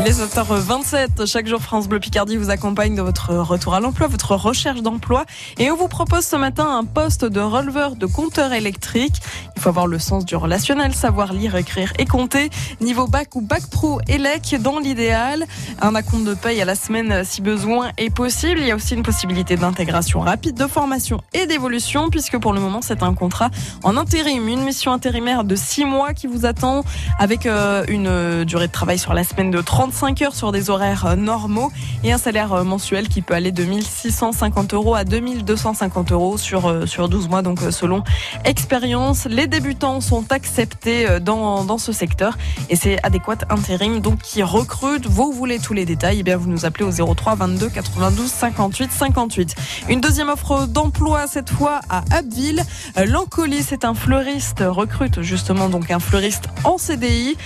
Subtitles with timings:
[0.00, 1.26] Il est 7h27.
[1.26, 5.24] Chaque jour, France Bleu Picardie vous accompagne dans votre retour à l'emploi, votre recherche d'emploi.
[5.58, 9.16] Et on vous propose ce matin un poste de releveur de compteur électrique.
[9.58, 12.48] Il faut avoir le sens du relationnel, savoir lire, écrire et compter.
[12.80, 15.44] Niveau bac ou bac pro élec dans l'idéal.
[15.82, 18.60] Un acompte de paye à la semaine si besoin est possible.
[18.60, 22.60] Il y a aussi une possibilité d'intégration rapide, de formation et d'évolution puisque pour le
[22.60, 23.50] moment, c'est un contrat
[23.82, 26.84] en intérim, une mission intérimaire de six mois qui vous attend
[27.18, 30.70] avec euh, une durée de travail sur la semaine de 30 35 heures sur des
[30.70, 31.72] horaires euh, normaux
[32.04, 36.86] et un salaire euh, mensuel qui peut aller de 1650 euros à 2250 euros sur,
[36.86, 38.04] sur 12 mois, donc selon
[38.44, 39.26] expérience.
[39.48, 42.38] Débutants sont acceptés dans, dans ce secteur
[42.70, 45.06] et c'est adéquat intérim donc qui recrute.
[45.06, 48.30] Vous voulez tous les détails, et eh bien vous nous appelez au 03 22 92
[48.30, 49.54] 58 58.
[49.88, 52.62] Une deuxième offre d'emploi cette fois à Abbeville.
[53.06, 57.36] L'Ancolis, c'est un fleuriste, recrute justement donc un fleuriste en CDI.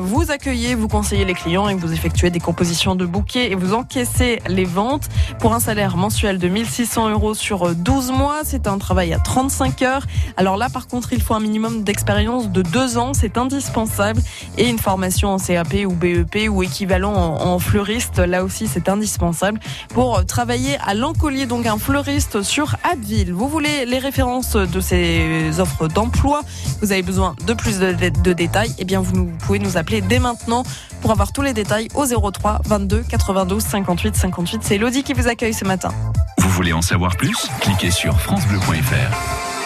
[0.00, 3.74] Vous accueillez, vous conseillez les clients et vous effectuez des compositions de bouquets et vous
[3.74, 8.40] encaissez les ventes pour un salaire mensuel de 1600 euros sur 12 mois.
[8.44, 10.06] C'est un travail à 35 heures.
[10.36, 13.14] Alors là, par contre, il faut un minimum d'expérience de deux ans.
[13.14, 14.20] C'est indispensable.
[14.58, 18.18] Et une formation en CAP ou BEP ou équivalent en, fleuriste.
[18.18, 21.46] Là aussi, c'est indispensable pour travailler à l'encolier.
[21.46, 23.32] Donc un fleuriste sur Abbeville.
[23.32, 26.42] Vous voulez les références de ces offres d'emploi?
[26.82, 28.74] Vous avez besoin de plus de, détails?
[28.78, 30.64] Eh bien, vous pouvez nous appeler dès maintenant
[31.00, 34.60] pour avoir tous les détails au 03 22 92 58 58.
[34.62, 35.90] C'est Elodie qui vous accueille ce matin.
[36.38, 37.48] Vous voulez en savoir plus?
[37.60, 39.45] Cliquez sur francebleu.fr.